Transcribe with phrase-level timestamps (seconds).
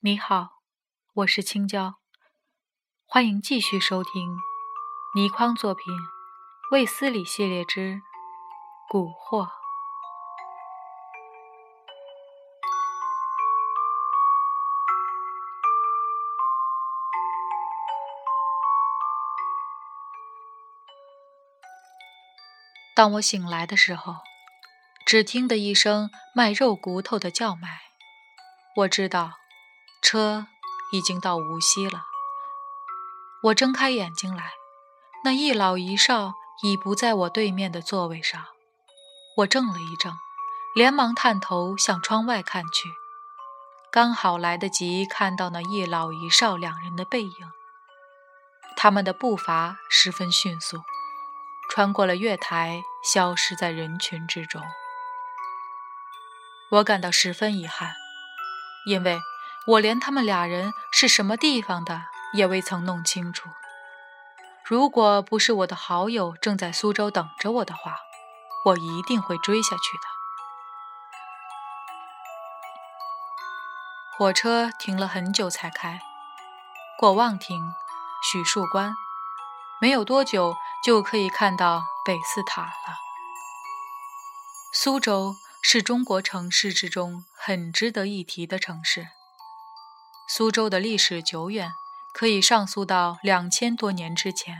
[0.00, 0.60] 你好，
[1.14, 2.00] 我是青椒，
[3.06, 4.36] 欢迎继续收听
[5.14, 5.94] 倪匡作品
[6.72, 8.02] 《卫斯理系列之
[8.90, 9.46] 蛊惑》。
[22.96, 24.18] 当我醒来的时候，
[25.04, 27.80] 只听得一声卖肉骨头的叫卖，
[28.76, 29.32] 我知道
[30.00, 30.46] 车
[30.92, 32.04] 已经到无锡了。
[33.42, 34.52] 我睁开眼睛来，
[35.24, 38.46] 那一老一少已不在我对面的座位上。
[39.38, 40.14] 我怔了一怔，
[40.76, 42.88] 连忙探头向窗外看去，
[43.90, 47.52] 刚好来得及看到那一老一少两人的背影。
[48.76, 50.84] 他们的步伐十分迅速。
[51.70, 54.62] 穿过了月台，消失在人群之中。
[56.70, 57.94] 我感到十分遗憾，
[58.86, 59.20] 因为
[59.66, 63.48] 我连他们俩人是什么地方的也未曾弄清楚。
[64.64, 67.98] 如果不是我的好友正在苏州等着我的话，
[68.66, 70.14] 我一定会追下去的。
[74.16, 76.00] 火车停了很久才开，
[76.98, 77.74] 过望亭、
[78.32, 78.94] 许树关，
[79.80, 80.54] 没有多久。
[80.84, 82.98] 就可以看到北寺塔了。
[84.72, 89.08] 苏州是中国城市之中很值得一提的城市。
[90.28, 91.72] 苏州的历史久远，
[92.12, 94.58] 可以上溯到两千多年之前。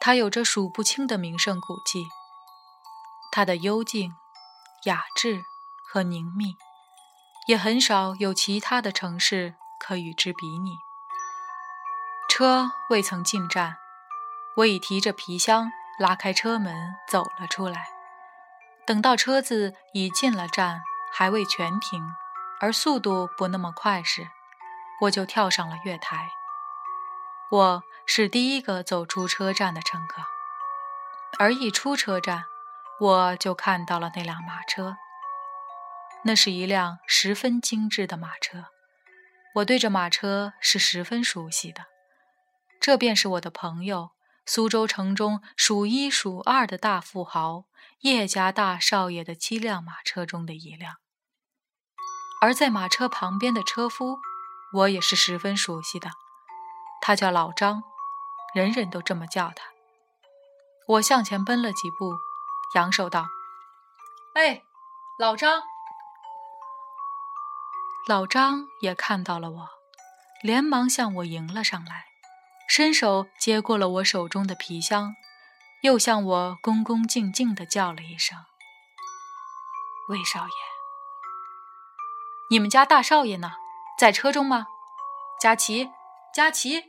[0.00, 2.08] 它有着数不清的名胜古迹。
[3.30, 4.12] 它的幽静、
[4.84, 5.42] 雅致
[5.92, 6.56] 和宁谧，
[7.46, 10.72] 也很少有其他的城市可与之比拟。
[12.28, 13.76] 车未曾进站。
[14.56, 17.88] 我已提着皮箱，拉开车门走了出来。
[18.86, 22.02] 等到车子已进了站，还未全停，
[22.60, 24.28] 而速度不那么快时，
[25.02, 26.28] 我就跳上了月台。
[27.50, 30.22] 我是第一个走出车站的乘客，
[31.38, 32.44] 而一出车站，
[33.00, 34.96] 我就看到了那辆马车。
[36.24, 38.66] 那是一辆十分精致的马车，
[39.54, 41.86] 我对这马车是十分熟悉的。
[42.80, 44.10] 这便是我的朋友。
[44.52, 47.66] 苏州城中数一数二的大富豪
[48.00, 50.96] 叶家大少爷的七辆马车中的一辆，
[52.40, 54.18] 而在马车旁边的车夫，
[54.72, 56.10] 我也是十分熟悉的，
[57.00, 57.84] 他叫老张，
[58.52, 59.62] 人人都这么叫他。
[60.88, 62.12] 我向前奔了几步，
[62.74, 63.28] 扬手道
[64.34, 64.64] ：“哎，
[65.16, 65.62] 老张！”
[68.08, 69.68] 老张也看到了我，
[70.42, 72.09] 连忙向我迎了上来。
[72.70, 75.16] 伸手接过了我手中的皮箱，
[75.82, 78.38] 又向我恭恭敬敬地叫了一声
[80.08, 80.54] ：“魏少爷，
[82.48, 83.54] 你们家大少爷呢？
[83.98, 84.68] 在车中吗？
[85.40, 85.90] 佳琪，
[86.32, 86.84] 佳琪，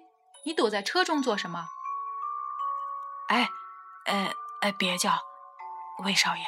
[0.45, 1.69] 你躲在车中做什么
[3.29, 3.49] ？”“哎，
[4.05, 4.31] 哎，
[4.61, 5.17] 哎，别叫，
[6.03, 6.43] 魏少爷，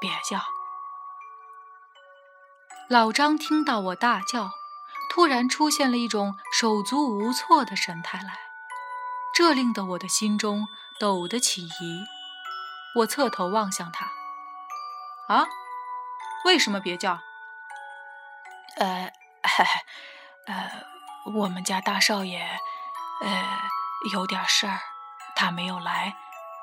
[0.00, 0.40] 别叫。”
[2.90, 4.50] 老张听到我大叫。
[5.14, 8.32] 突然出现了一种手足无措的神态来，
[9.34, 10.66] 这令得我的心中
[10.98, 12.06] 陡得起疑。
[12.96, 14.06] 我侧头望向他，
[15.28, 15.46] 啊，
[16.46, 17.20] 为什么别叫？
[18.78, 19.12] 呃，
[20.46, 20.86] 呃，
[21.34, 22.40] 我们家大少爷，
[23.22, 23.58] 呃，
[24.14, 24.80] 有点事儿，
[25.36, 26.16] 他没有来，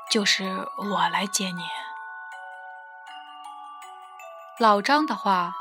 [0.09, 1.61] 就是我来接你。
[4.57, 5.53] 老张的话。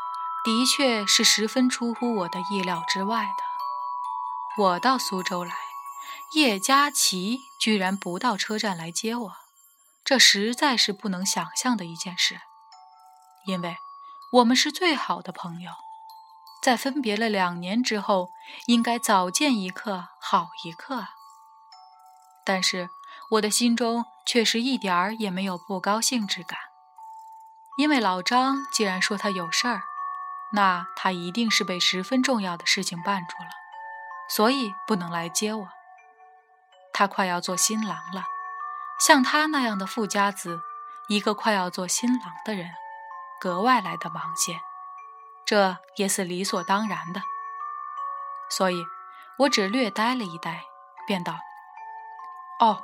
[0.48, 4.62] 的确是十分出乎我的意料之外的。
[4.62, 5.53] 我到苏州来，
[6.32, 9.32] 叶嘉琪居然不到车站来接我，
[10.06, 12.41] 这实在是不能想象的一件事。
[13.44, 13.76] 因为
[14.32, 15.70] 我们是最好的朋友，
[16.62, 18.31] 在分别了两年之后，
[18.69, 21.08] 应该早见一刻好一刻。
[22.47, 22.88] 但是
[23.32, 26.58] 我的心中却是一点儿也没有不高兴之感，
[27.76, 29.82] 因为老张既然说他有事儿。
[30.53, 33.50] 那他一定是被十分重要的事情绊住了，
[34.29, 35.69] 所以不能来接我。
[36.93, 38.25] 他快要做新郎了，
[38.99, 40.61] 像他那样的富家子，
[41.09, 42.71] 一个快要做新郎的人，
[43.41, 44.59] 格外来的忙些，
[45.47, 47.21] 这也是理所当然的。
[48.50, 48.85] 所以，
[49.41, 50.62] 我只略呆了一呆，
[51.06, 51.39] 便道
[52.59, 52.83] ：“哦，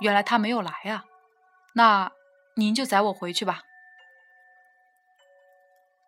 [0.00, 1.04] 原来他没有来啊，
[1.74, 2.10] 那
[2.56, 3.60] 您就载我回去吧。”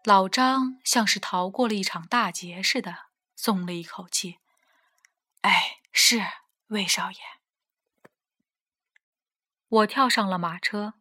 [0.04, 3.06] 老张像是逃过了一场大劫似的，
[3.36, 4.38] 松了一口气。
[5.42, 6.20] 哎，是
[6.68, 7.18] 魏少爷。
[9.68, 10.94] 我跳上了马车，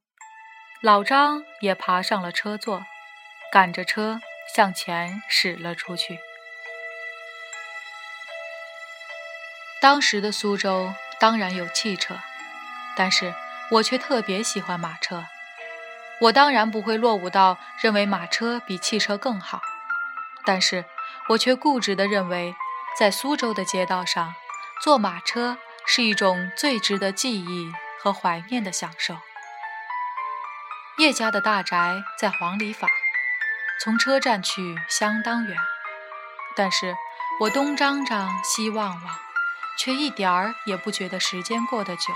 [0.83, 2.85] 老张也爬上了车座，
[3.51, 4.21] 赶着车
[4.53, 6.19] 向前驶了出去。
[9.81, 12.19] 当时的苏州当然有汽车，
[12.95, 13.33] 但是
[13.71, 15.25] 我却特别喜欢马车。
[16.21, 19.59] 我当然不会落伍到认为马车比汽车更好，
[20.45, 20.85] 但是
[21.29, 22.53] 我却固执地认为，
[22.97, 24.35] 在苏州的街道上，
[24.83, 29.17] 坐马车是一种最值得记忆和怀念的享受。
[30.99, 32.87] 叶家的大宅在黄里坊，
[33.83, 35.57] 从车站去相当远，
[36.55, 36.95] 但是
[37.39, 39.19] 我东张张西望望，
[39.79, 42.13] 却一点儿也不觉得时间过得久。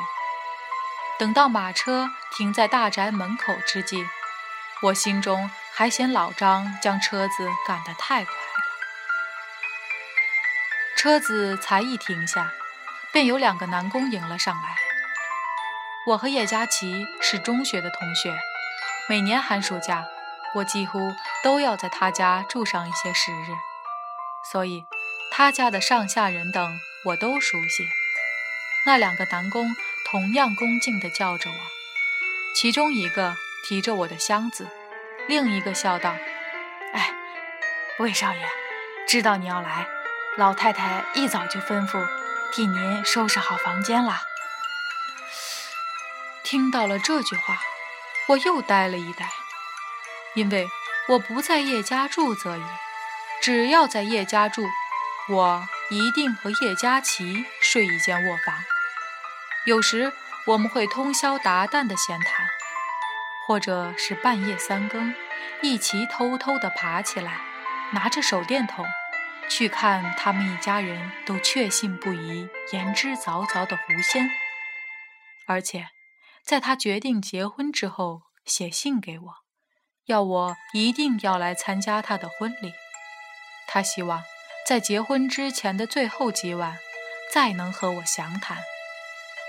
[1.18, 4.06] 等到马车停在大宅门口之际，
[4.82, 8.40] 我心中还嫌老张将车子赶得太快了。
[10.98, 12.52] 车子才一停下，
[13.14, 14.76] 便有两个男工迎了上来。
[16.08, 18.38] 我和叶佳琪是中学的同学。
[19.08, 20.06] 每年寒暑假，
[20.56, 23.54] 我几乎都要在他家住上一些时日，
[24.52, 24.86] 所以
[25.32, 27.88] 他家的上下人等我都熟悉。
[28.86, 29.76] 那两个男工
[30.16, 31.58] 同样恭敬地叫着我，
[32.56, 33.36] 其中一个
[33.68, 34.70] 提着我的箱子，
[35.28, 36.16] 另一个笑道
[36.96, 37.14] ：“哎，
[38.00, 38.40] 魏少爷，
[39.10, 39.86] 知道你要来，
[40.38, 42.02] 老太太一早就吩咐
[42.54, 44.22] 替您收拾好房间了。”
[46.46, 47.60] 听到了这句话。
[48.30, 49.30] 我又呆了一呆，
[50.34, 50.66] 因为
[51.10, 52.64] 我不在叶家住则已，
[53.42, 54.66] 只要在叶家住，
[55.28, 58.55] 我一定和叶佳琪睡一间卧房。
[59.66, 60.14] 有时
[60.46, 62.48] 我们会通宵达旦的闲谈，
[63.48, 65.14] 或者是半夜三更，
[65.62, 67.42] 一起偷偷地爬起来，
[67.92, 68.86] 拿着手电筒
[69.50, 74.30] 去看他们一家人都确信不疑、言之凿凿的狐仙，
[75.48, 75.88] 而且。
[76.44, 79.34] 在他决定结婚之后，写信给我，
[80.06, 82.72] 要我一定要来参加他的婚礼。
[83.66, 84.22] 他希望
[84.64, 86.78] 在结婚之前的最后几晚，
[87.34, 88.60] 再能和我详谈，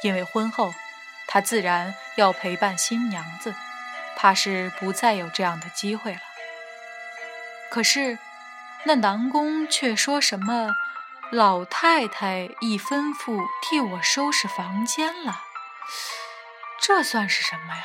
[0.03, 0.73] 因为婚后
[1.27, 3.55] 他自然要陪伴新娘子，
[4.17, 6.21] 怕是不再有这样的机会了。
[7.71, 8.19] 可是
[8.85, 10.77] 那南宫却说什么
[11.33, 15.43] ：“老太太已吩咐替我收拾房间了。”
[16.81, 17.85] 这算是什么呀？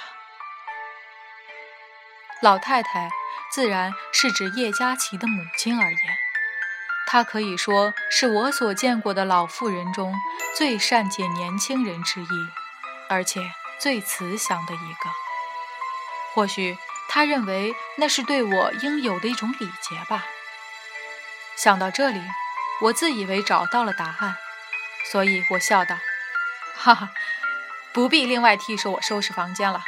[2.42, 3.10] 老太太
[3.52, 6.18] 自然是指叶佳琪的母亲而言，
[7.06, 10.16] 她可以说是我所见过的老妇人中
[10.58, 12.28] 最善解年轻人之意，
[13.10, 13.42] 而且
[13.80, 15.10] 最慈祥的一个。
[16.34, 16.78] 或许
[17.10, 20.26] 她认为那是对我应有的一种礼节吧。
[21.58, 22.22] 想到这里，
[22.82, 24.38] 我自以为找到了答案，
[25.12, 25.98] 所以我笑道
[26.76, 27.10] ：“哈哈。”
[27.94, 29.84] 不必另外替我收拾房间了，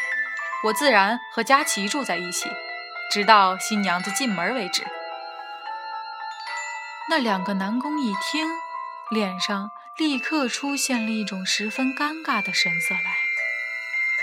[0.66, 2.50] 我自然和佳琪住在一起，
[3.10, 4.84] 直到新娘子进门为止。
[7.10, 8.48] 那两个男工一听，
[9.10, 13.16] 脸上立刻出现了一种十分尴尬的神色来，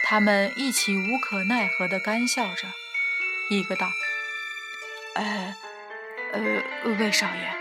[0.03, 2.69] 他们一起无可奈何地干笑着，
[3.51, 3.93] 一个道
[5.15, 5.55] ：“呃，
[6.33, 6.41] 呃，
[6.99, 7.55] 魏少爷，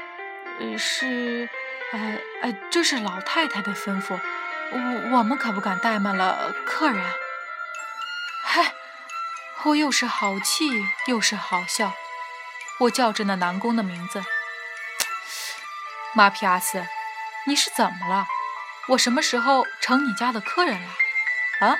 [0.59, 1.49] 呃，是，
[1.91, 4.19] 呃，呃，这是老太太的吩咐。”
[4.71, 7.03] 我我们可不敢怠慢了客人。
[8.43, 8.73] 嗨，
[9.63, 10.69] 我又是好气
[11.07, 11.93] 又是好笑。
[12.81, 14.23] 我叫着那南宫的名字。
[16.15, 16.83] 马皮阿斯，
[17.45, 18.25] 你是怎么了？
[18.87, 20.87] 我什么时候成你家的客人了？
[21.59, 21.77] 啊？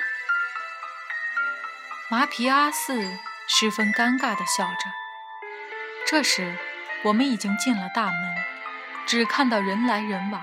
[2.08, 3.18] 马皮阿斯
[3.48, 4.90] 十分尴尬地笑着。
[6.06, 6.56] 这时，
[7.02, 8.14] 我们已经进了大门，
[9.04, 10.40] 只看到人来人往。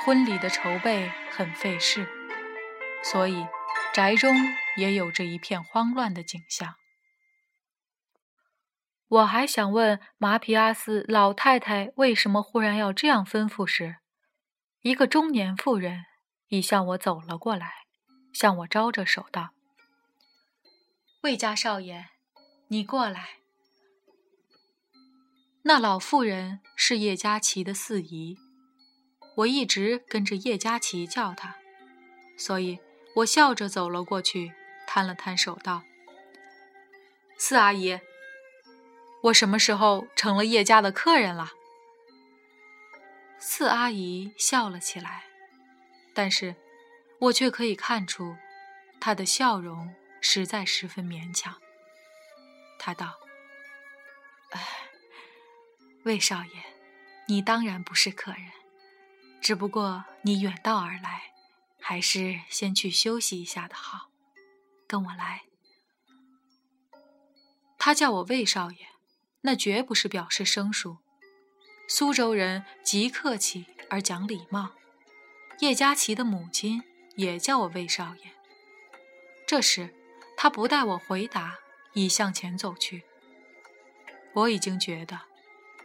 [0.00, 2.08] 婚礼的筹备很费事，
[3.04, 3.46] 所以
[3.92, 4.34] 宅中
[4.76, 6.77] 也有着一片慌乱的景象。
[9.08, 13.96] 我还想问马皮阿斯老太太为什么忽然要这样吩咐时，
[14.82, 16.04] 一个中年妇人
[16.48, 17.72] 已向我走了过来，
[18.34, 19.50] 向我招着手道
[21.24, 22.06] ：“魏家少爷，
[22.68, 23.38] 你过来。”
[25.64, 28.38] 那老妇人是叶佳琪的四姨。
[29.36, 31.56] 我一直跟着叶佳琪叫她，
[32.36, 32.78] 所以
[33.16, 34.52] 我笑着走了过去，
[34.86, 35.82] 摊了摊手道
[37.38, 38.00] ：“四阿姨，
[39.22, 41.52] 我什么时候成了叶家的客人了？”
[43.40, 45.24] 四阿姨笑了起来，
[46.14, 46.56] 但是
[47.20, 48.36] 我却可以看出，
[49.00, 51.60] 她的笑容实在十分勉强。
[52.78, 53.14] 她道
[54.50, 54.60] ：“哎，
[56.04, 56.50] 魏少爷，
[57.26, 58.42] 你当然不是客人。”
[59.40, 61.32] 只不过你远道而来，
[61.80, 64.10] 还是先去休息一下的好。
[64.88, 65.42] 跟我来。
[67.78, 68.88] 他叫我魏少爷，
[69.42, 70.98] 那绝不是表示生疏。
[71.88, 74.70] 苏州人极客气而讲礼貌。
[75.60, 76.82] 叶佳琪的母亲
[77.16, 78.32] 也叫我魏少爷。
[79.46, 79.94] 这时，
[80.36, 81.56] 他不待我回答，
[81.94, 83.02] 已向前走去。
[84.34, 85.22] 我已经觉得，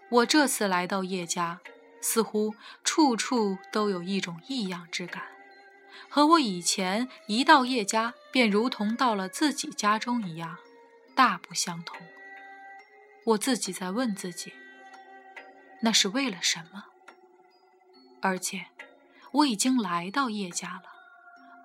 [0.10, 1.62] 我这次来到叶家，
[2.02, 5.24] 似乎处处都有一种异样之感，
[6.10, 10.58] 和我以前一到叶家便如同到了自己家中一样，
[11.16, 11.98] 大不相同。
[13.26, 14.54] 我自己在问自己，
[15.82, 16.86] 那是为了什么？
[18.22, 18.68] 而且，
[19.32, 20.84] 我已经来到叶家了，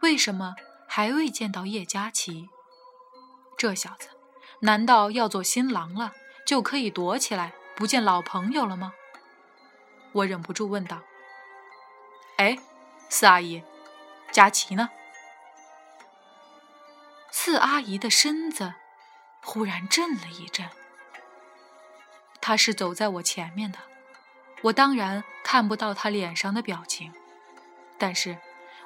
[0.03, 0.55] 为什么
[0.87, 2.49] 还未见到叶佳琪？
[3.57, 4.09] 这小子，
[4.61, 6.12] 难道要做新郎了？
[6.47, 8.93] 就可以躲起来不见老朋友了吗？
[10.12, 11.03] 我忍不住问道。
[12.37, 12.57] 哎，
[13.09, 13.62] 四阿姨，
[14.31, 14.88] 佳琪呢？
[17.31, 18.75] 四阿姨的身子
[19.43, 20.69] 忽然震了一震。
[22.40, 23.78] 他是走在我前面的，
[24.62, 27.12] 我当然看不到他脸上的表情，
[27.99, 28.38] 但是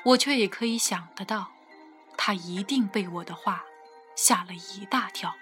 [0.04, 1.52] 我却也可以想得到，
[2.16, 3.64] 他一定被我的话
[4.16, 5.34] 吓了一大跳。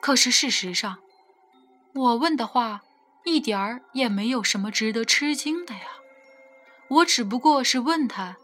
[0.00, 0.98] 可是事实上，
[1.94, 2.82] 我问的话
[3.24, 5.80] 一点儿也没有什么值得吃惊的呀。
[6.88, 8.38] 我只不过是问他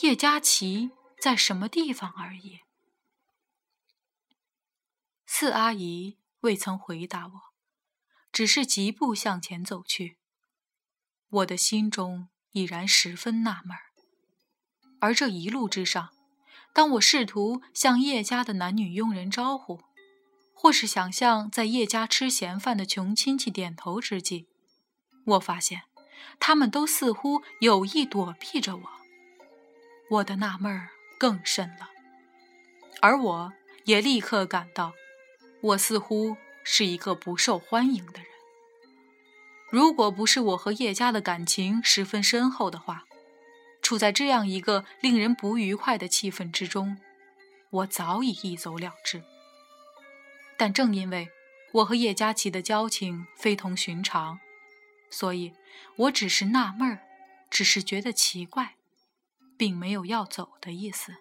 [0.00, 2.60] 叶佳琪在什么地方而已。
[5.26, 7.32] 四阿姨未曾回答我，
[8.30, 10.16] 只是疾步向前走去。
[11.28, 13.90] 我的心中已然十分纳闷儿。
[15.00, 16.10] 而这一路之上，
[16.72, 19.80] 当我试图向叶家的男女佣人招呼，
[20.54, 24.46] 或是想向在叶家吃闲饭的穷亲戚点头之际，
[25.24, 25.82] 我发现，
[26.38, 28.82] 他们都似乎有意躲避着我。
[30.10, 31.88] 我的纳闷儿更甚了，
[33.00, 33.52] 而我
[33.84, 34.92] 也立刻感到，
[35.60, 38.26] 我似乎是一个不受欢迎的人。
[39.70, 43.04] 如果不是我和叶家的感情十分深厚的话，
[43.82, 46.98] 处在这样一个令人不愉快的气氛之中，
[47.70, 49.22] 我早已一走了之。
[50.56, 51.28] 但正因为
[51.72, 54.38] 我和叶佳琪的交情非同寻常，
[55.10, 55.52] 所以
[55.96, 57.00] 我只是纳闷儿，
[57.50, 58.76] 只是觉得奇怪，
[59.58, 61.16] 并没有要走的意思。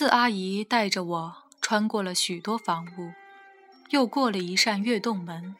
[0.00, 3.12] 四阿姨带着我穿过了许多房屋，
[3.90, 5.54] 又过了一扇月洞门，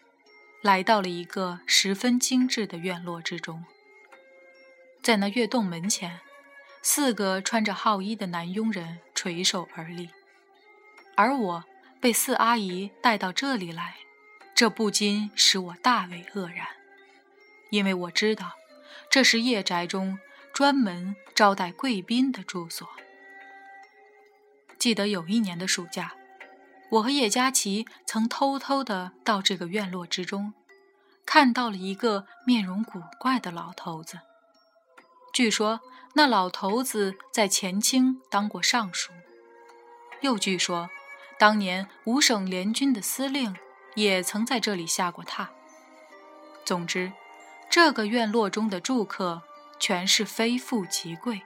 [0.63, 3.63] 来到了一个十分精致的院落之中。
[5.03, 6.21] 在那月洞门前。
[6.81, 10.09] 四个穿着号衣的男佣人垂手而立，
[11.17, 11.65] 而我
[12.01, 13.97] 被四阿姨带到这里来，
[14.55, 16.67] 这不禁使我大为愕然，
[17.69, 18.53] 因为我知道
[19.11, 20.19] 这是夜宅中
[20.55, 22.89] 专门招待贵宾的住所。
[24.81, 26.15] 记得有一年的暑假，
[26.89, 30.55] 我和叶佳琪曾偷偷地到这个院落之中，
[31.27, 34.21] 看到了一个面容古怪的老头子。
[35.35, 35.81] 据说
[36.15, 39.13] 那老头子在前清当过尚书，
[40.23, 40.89] 又据说
[41.39, 43.55] 当年五省联军的司令
[43.95, 45.49] 也曾在这里下过榻。
[46.65, 47.13] 总之，
[47.69, 49.43] 这个院落中的住客
[49.79, 51.43] 全是非富即贵，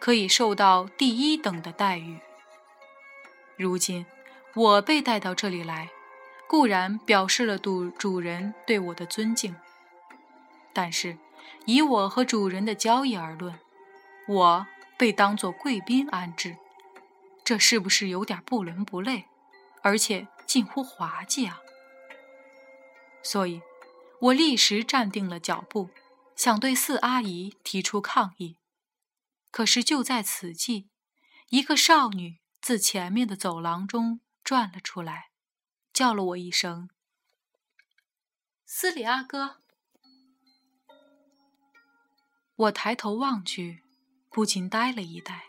[0.00, 2.18] 可以受到第一等的待遇。
[3.60, 4.06] 如今
[4.54, 5.90] 我被带到这里来，
[6.48, 9.54] 固然表示了主主人对我的尊敬，
[10.72, 11.18] 但是。
[11.66, 13.58] 以我和主人的交易而论，
[14.26, 16.56] 我被当作贵宾安置，
[17.44, 19.26] 这是不是有点不伦不类，
[19.82, 21.60] 而且近乎滑稽啊？
[23.22, 23.60] 所以，
[24.20, 25.90] 我立时站定了脚步，
[26.34, 28.56] 想对四阿姨提出抗议。
[29.50, 30.88] 可是就在此际，
[31.50, 35.30] 一个少女自前面的走廊中转了出来，
[35.92, 36.90] 叫了我一声
[38.66, 39.56] ：“斯里阿哥。”
[42.54, 43.82] 我抬头望去，
[44.30, 45.46] 不禁呆了一呆。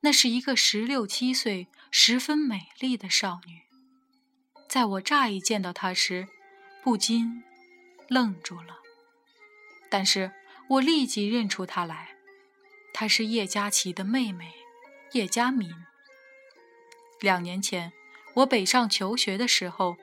[0.00, 3.62] 那是一个十六七岁、十分美丽的少女。
[4.68, 6.28] 在我乍一见到她时，
[6.84, 7.42] 不禁
[8.08, 8.76] 愣住了。
[9.90, 10.32] 但是
[10.68, 12.14] 我立即认出她来，
[12.94, 14.57] 她是叶佳琪的妹妹
[15.12, 15.74] 叶佳敏。
[17.20, 17.92] 两年前
[18.34, 19.96] 我北上求学的时候，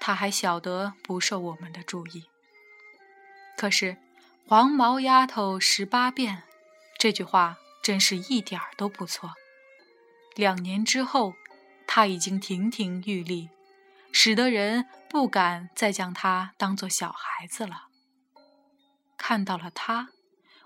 [0.00, 2.24] 她还晓得不受我们的注意。
[3.56, 3.96] 可是。
[4.48, 6.42] 黄毛丫头十八变，
[6.98, 9.34] 这句话真是一点儿都不错。
[10.34, 11.34] 两年之后，
[11.86, 13.48] 她已经亭亭玉立，
[14.10, 17.86] 使得人不敢再将她当做小孩子了。
[19.16, 20.08] 看到了她，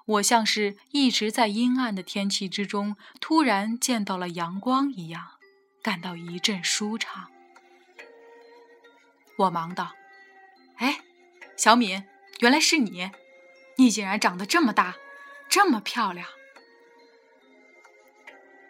[0.06, 5.38] 我像是一直在阴暗的天气之中，突然见到了阳光一样，
[5.82, 7.30] 感到一阵舒畅。
[9.38, 9.92] 我忙道
[10.76, 11.00] ：“哎，
[11.56, 12.04] 小敏，
[12.40, 13.10] 原来是你！
[13.78, 14.94] 你竟然长得这么大，
[15.48, 16.28] 这么漂亮！”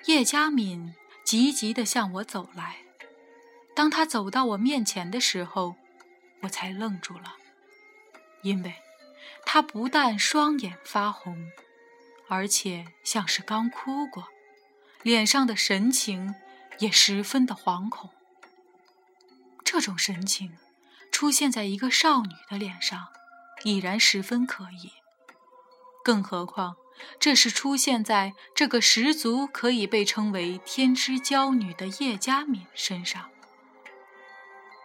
[0.07, 2.76] 叶佳敏急急地向我走来。
[3.75, 5.75] 当他走到我面前的时候，
[6.43, 7.35] 我才愣住了，
[8.43, 8.75] 因为
[9.45, 11.50] 他不但双眼发红，
[12.28, 14.28] 而且像是刚哭过，
[15.02, 16.35] 脸上的神情
[16.78, 18.11] 也十分的惶恐。
[19.64, 20.57] 这种神情
[21.11, 23.09] 出现在一个少女的脸上，
[23.62, 24.93] 已然十分可疑，
[26.04, 26.76] 更何况
[27.19, 33.31] 这是出现在这个十足可以被称为天之娇女的叶佳敏身上。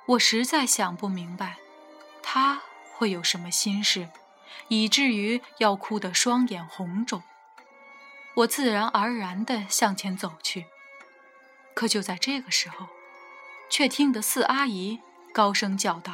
[0.08, 1.58] 我实在想不明白，
[2.24, 2.62] 她
[2.96, 4.10] 会有什么心事，
[4.68, 7.24] 以至于要哭得双眼红肿。
[8.36, 10.66] 我自然而然地向前走去，
[11.74, 12.88] 可就在这个时候，
[13.70, 15.00] 却听得四阿姨
[15.34, 16.14] 高声叫道：“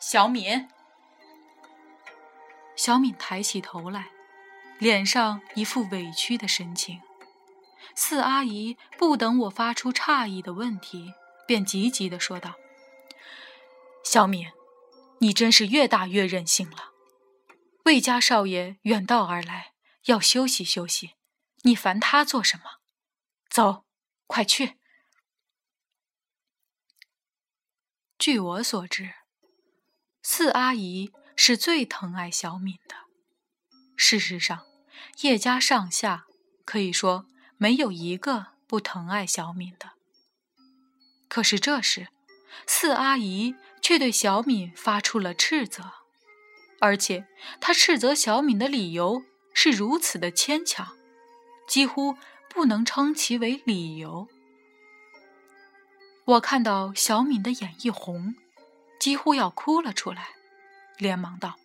[0.00, 0.68] 小敏！”
[2.76, 4.08] 小敏抬起头来，
[4.78, 7.02] 脸上一副委屈的神情。
[7.94, 11.12] 四阿姨不等我发出诧异的问题。
[11.46, 12.56] 便急急地说道
[14.04, 14.46] ：“小敏，
[15.20, 16.92] 你真是越大越任性了。
[17.84, 19.72] 魏家少爷远道而来，
[20.04, 21.14] 要休息休息，
[21.62, 22.64] 你烦他做什么？
[23.48, 23.84] 走，
[24.26, 24.76] 快去。”
[28.18, 29.14] 据我所知，
[30.22, 32.96] 四阿姨是最疼爱小敏的。
[33.96, 34.66] 事实上，
[35.22, 36.26] 叶家上下
[36.64, 39.92] 可以说没有一个不疼爱小敏的。
[41.28, 42.08] 可是这时，
[42.66, 45.92] 四阿姨却对小敏发出了斥责，
[46.80, 47.26] 而且
[47.60, 50.96] 他斥责小敏的理由是如此的牵强，
[51.66, 52.16] 几乎
[52.48, 54.28] 不能称其为理由。
[56.24, 58.34] 我看到小敏的眼一红，
[59.00, 60.28] 几乎要哭了出来，
[60.98, 61.56] 连忙道：“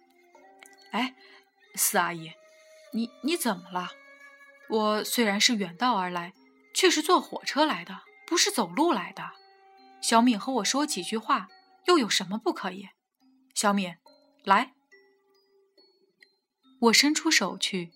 [0.91, 1.15] 哎，
[1.75, 2.31] 四阿姨，
[2.93, 3.91] 你你怎么了？
[4.69, 6.33] 我虽然是远道而来，
[6.73, 9.31] 却是坐火车来的，不是走路来的。”
[10.01, 11.49] 小敏和我说几句话，
[11.85, 12.89] 又有什么不可以？
[13.53, 13.95] 小敏，
[14.43, 14.73] 来。
[16.81, 17.91] 我伸出手去，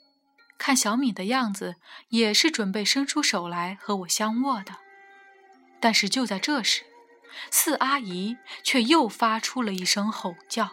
[0.58, 1.76] 看小敏的样子，
[2.10, 4.78] 也是准备伸出手来和我相握的。
[5.80, 6.86] 但是就在这时，
[7.52, 10.72] 四阿姨却又发出了一声吼叫。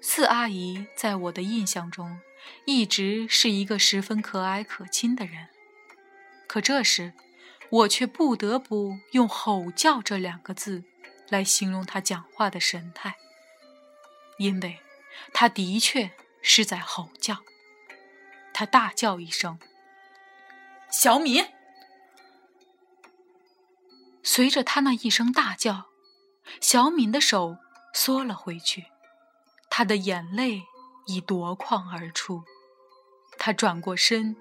[0.00, 2.20] 四阿姨在我的印象中，
[2.64, 5.48] 一直是一个十分可蔼可亲的人，
[6.46, 7.12] 可这时。
[7.70, 10.84] 我却不得不用“吼叫”这两个字
[11.28, 13.16] 来形容他讲话的神态，
[14.38, 14.80] 因为
[15.32, 16.10] 他的确
[16.42, 17.38] 是在吼叫。
[18.52, 19.58] 他大叫一声
[20.90, 21.46] ：“小敏！”
[24.24, 25.86] 随着他那一声大叫，
[26.60, 27.56] 小敏的手
[27.94, 28.86] 缩了回去，
[29.70, 30.64] 她的眼泪
[31.06, 32.42] 已夺眶而出。
[33.38, 34.36] 她转过身，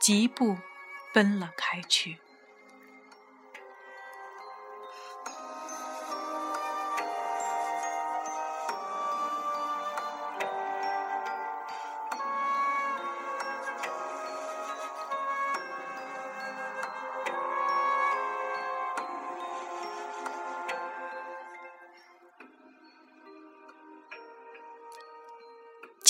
[0.00, 0.56] 疾步
[1.12, 2.18] 奔了开去。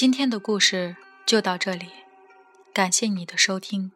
[0.07, 0.95] 今天的故事
[1.27, 1.88] 就到这里，
[2.73, 3.90] 感谢你的收听。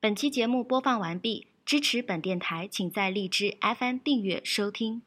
[0.00, 5.02] 本期节目播放完毕，支持本电台，请在荔枝 FM 订阅收听。